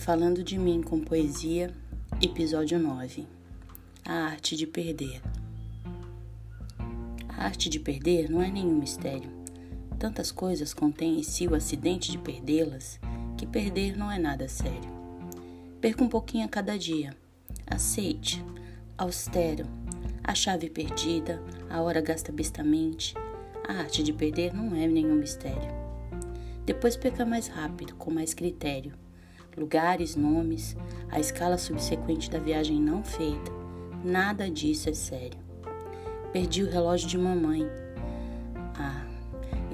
[0.00, 1.70] Falando de mim com poesia,
[2.22, 3.28] episódio 9
[4.02, 5.20] A arte de perder.
[7.28, 9.30] A arte de perder não é nenhum mistério.
[9.98, 12.98] Tantas coisas contém em si o acidente de perdê-las
[13.36, 14.90] que perder não é nada sério.
[15.82, 17.14] Perca um pouquinho a cada dia.
[17.66, 18.42] Aceite,
[18.96, 19.66] austero,
[20.24, 23.14] a chave perdida, a hora gasta bestamente.
[23.68, 25.70] A arte de perder não é nenhum mistério.
[26.64, 28.94] Depois perca mais rápido, com mais critério
[29.56, 30.76] lugares, nomes,
[31.08, 33.52] a escala subsequente da viagem não feita,
[34.04, 35.38] nada disso é sério.
[36.32, 37.66] Perdi o relógio de mamãe.
[38.76, 39.04] Ah,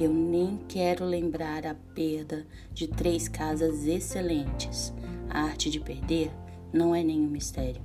[0.01, 4.93] eu nem quero lembrar a perda de três casas excelentes.
[5.29, 6.31] A arte de perder
[6.73, 7.83] não é nenhum mistério.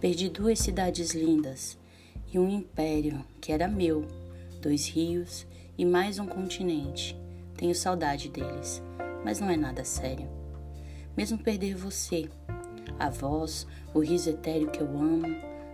[0.00, 1.78] Perdi duas cidades lindas
[2.32, 4.04] e um império que era meu,
[4.60, 5.46] dois rios
[5.78, 7.16] e mais um continente.
[7.56, 8.82] Tenho saudade deles,
[9.24, 10.41] mas não é nada sério
[11.16, 12.28] mesmo perder você.
[12.98, 15.26] A voz, o riso etéreo que eu amo,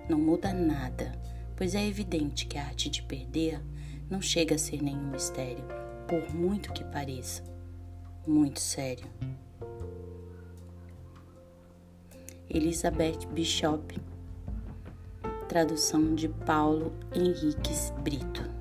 [0.09, 1.13] não muda nada,
[1.57, 3.61] pois é evidente que a arte de perder
[4.09, 5.65] não chega a ser nenhum mistério,
[6.07, 7.43] por muito que pareça.
[8.27, 9.07] Muito sério.
[12.49, 14.01] Elizabeth Bishop
[15.49, 18.58] Tradução de Paulo Henriques Brito